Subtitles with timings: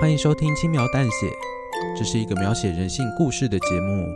[0.00, 1.26] 欢迎收听《轻描淡写》，
[1.96, 4.06] 这是一个描写人性故事的节目。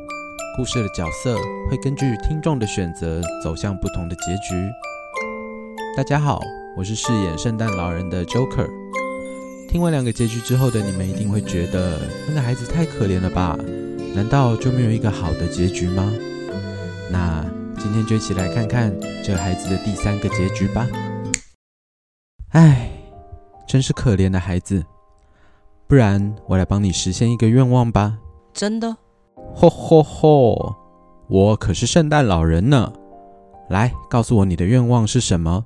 [0.57, 1.39] 故事的角色
[1.71, 4.69] 会根据听众的选择走向不同的结局。
[5.97, 6.41] 大家好，
[6.77, 8.69] 我是饰演圣诞老人的 Joker。
[9.69, 13.57] 听完两个结局之后的你们，一定会觉得那个孩子太可怜了吧？
[14.15, 16.13] 难道就没有一个好的结局吗？
[17.11, 17.47] 那
[17.79, 18.93] 今天就一起来看看
[19.25, 20.89] 这孩子的第三个结局吧。
[22.51, 22.91] 唉，
[23.67, 24.85] 真是可怜的孩子。
[25.89, 28.19] 不然我来帮你实现一个愿望吧。
[28.53, 28.95] 真的？
[29.55, 30.77] 吼吼吼！
[31.29, 32.93] 我可是圣诞老人呢。
[33.71, 35.65] 来，告诉我你的愿望是什么？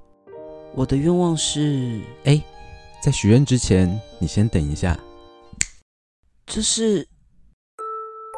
[0.77, 2.01] 我的愿望是……
[2.23, 2.41] 哎，
[3.03, 4.97] 在许愿之前，你先等一下。
[6.47, 7.09] 这是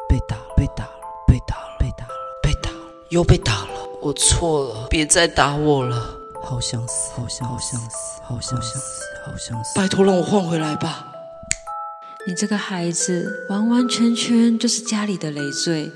[0.09, 0.91] 被打了，被打了，
[1.27, 2.77] 被打了，被打了，被打了，
[3.11, 3.69] 又被打了。
[4.01, 6.03] 我错了，别再打我了。
[6.41, 9.79] 好想死，好想，好想死，好想死，好想死。
[9.79, 11.11] 拜托，让我换回来吧。
[12.27, 15.91] 你这个孩子完完全全就是家里的累赘，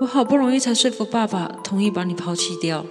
[0.00, 2.86] 我好不容易才说服爸爸同意把你抛弃掉。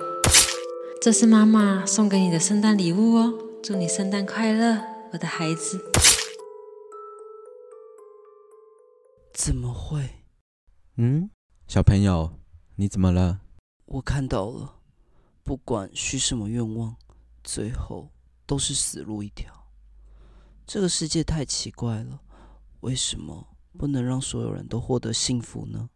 [1.02, 4.80] 这是妈妈送给你的圣诞礼物哦，祝你圣诞快乐，
[5.11, 5.81] 我的孩子。
[9.33, 10.21] 怎么会？
[10.97, 11.31] 嗯，
[11.67, 12.38] 小朋友，
[12.75, 13.39] 你怎么了？
[13.86, 14.75] 我看到了，
[15.41, 16.95] 不管许什么愿望，
[17.43, 18.11] 最后
[18.45, 19.52] 都是死路一条。
[20.67, 22.21] 这个世界太奇怪了。
[22.81, 25.89] 为什么不能让所有人都获得幸福呢？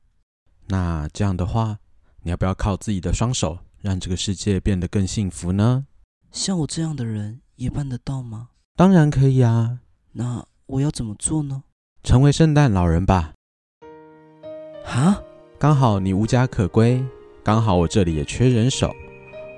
[0.68, 1.78] 那这样的话，
[2.24, 5.86] 你要不要靠自己的双手，让这个世界变得更幸福呢？
[6.32, 8.50] 像我这样的人也办得到吗？
[8.76, 9.80] 当然可以啊。
[10.14, 11.64] 那我要怎么做呢？
[12.04, 13.34] 成为圣诞老人吧。
[14.84, 15.22] 哈？
[15.58, 17.04] 刚好你无家可归，
[17.44, 18.94] 刚好我这里也缺人手，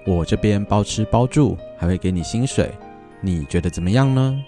[0.06, 2.74] 我这边包吃包住，还会给你薪水，
[3.20, 4.42] 你觉得怎么样呢？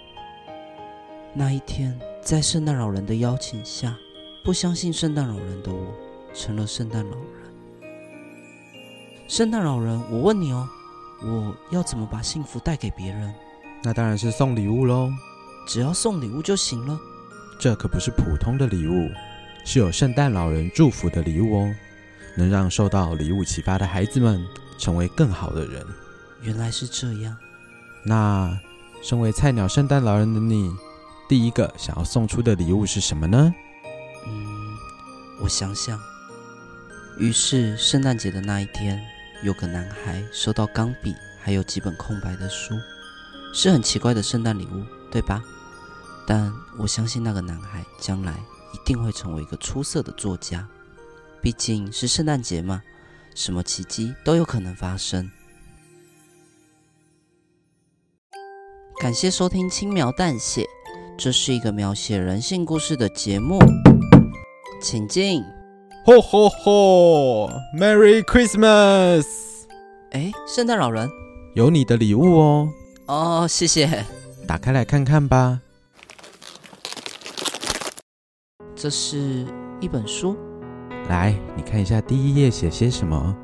[1.33, 1.99] 那一天。
[2.29, 3.97] 在圣诞老人的邀请下，
[4.43, 5.91] 不相信圣诞老人的我
[6.31, 7.89] 成了圣诞老人。
[9.27, 10.69] 圣诞老人，我问你哦，
[11.23, 13.33] 我要怎么把幸福带给别人？
[13.83, 15.09] 那当然是送礼物喽。
[15.65, 16.99] 只要送礼物就行了？
[17.59, 19.09] 这可不是普通的礼物，
[19.65, 21.75] 是有圣诞老人祝福的礼物哦，
[22.37, 24.45] 能让受到礼物启发的孩子们
[24.77, 25.83] 成为更好的人。
[26.43, 27.35] 原来是这样。
[28.05, 28.55] 那
[29.01, 30.71] 身为菜鸟圣诞老人的你，
[31.29, 33.53] 第一个想要送出的礼物是什么呢？
[34.25, 34.75] 嗯，
[35.43, 36.01] 我想想。
[37.19, 38.99] 于是圣诞节的那一天，
[39.43, 42.73] 有个男孩收到钢笔，还有几本空白的书，
[43.53, 45.43] 是很奇怪的圣诞礼物，对吧？
[46.25, 48.33] 但我相信那个男孩将来
[48.73, 50.67] 一定会成为一个出色的作家。
[51.43, 52.81] 毕竟是圣诞节嘛，
[53.35, 55.29] 什么奇迹都有可能发生。
[58.99, 60.63] 感谢收听《轻描淡写》。
[61.21, 63.59] 这是一个描写人性故事的节目，
[64.81, 65.43] 请进。
[66.05, 69.25] 吼吼吼！Merry Christmas！
[70.11, 71.09] 哎，圣诞老人，
[71.55, 72.69] 有你的礼物哦。
[73.07, 74.05] 哦，谢谢。
[74.47, 75.59] 打开来看看吧。
[78.73, 79.45] 这是
[79.81, 80.37] 一本书。
[81.09, 83.35] 来，你看一下第一页写些什么。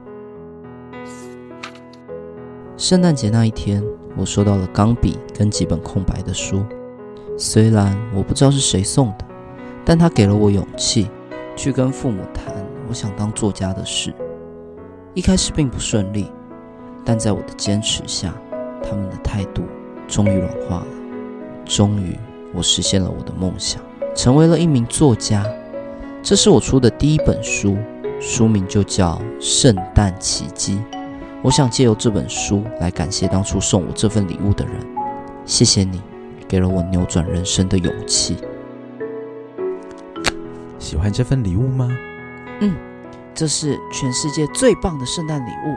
[2.78, 3.84] 圣诞节那一天，
[4.16, 6.66] 我收到了钢笔跟几本空白的书。
[7.38, 9.26] 虽然我不知道是谁送的，
[9.84, 11.10] 但他给了我勇气，
[11.56, 12.54] 去跟父母谈
[12.88, 14.14] 我想当作家的事。
[15.14, 16.32] 一开始并不顺利，
[17.04, 18.34] 但在我的坚持下，
[18.82, 19.64] 他们的态度
[20.08, 20.88] 终于软化了。
[21.66, 22.18] 终于，
[22.54, 23.82] 我实现了我的梦想，
[24.16, 25.46] 成为了一名作家。
[26.24, 27.78] 这是我出的第一本书，
[28.20, 30.78] 书名就叫《圣诞奇迹》。
[31.44, 34.76] 我想借由这本书来感谢当初送我这份礼物的人。
[35.46, 36.02] 谢谢你。
[36.56, 38.38] 给了我扭转人生的勇气。
[40.80, 41.90] 喜欢这份礼物吗？
[42.62, 42.74] 嗯，
[43.34, 45.76] 这是全世界最棒的圣诞礼物。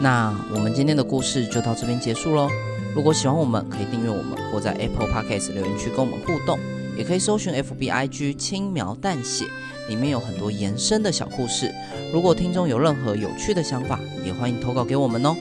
[0.00, 2.48] 那我们今天的故事就到这边结束喽。
[2.94, 6.58] 如果喜欢我们，可以订阅我们，或在 Apple Podcast 留言区跟我们互动，
[6.96, 9.46] 也可以搜寻 FBIG 轻描淡写。
[9.88, 11.70] 里面有很多延伸的小故事，
[12.10, 15.36] 如果听众有任何有趣的想法，也欢迎投稿给我们哦。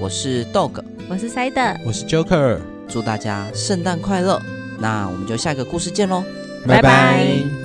[0.00, 4.40] 我是 Dog，我是 Side，我是 Joker，祝大家圣诞快乐！
[4.80, 6.24] 那我们就下一个故事见喽，
[6.66, 6.82] 拜拜。
[6.82, 7.63] 拜拜。